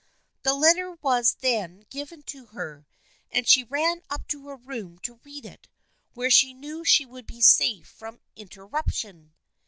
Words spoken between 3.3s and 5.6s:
she ran up to her room to read